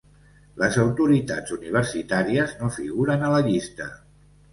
Les 0.59 0.77
autoritats 0.83 1.53
universitàries 1.55 2.55
no 2.63 2.71
figuren 2.79 3.27
a 3.29 3.31
la 3.35 3.43
llista. 3.49 3.89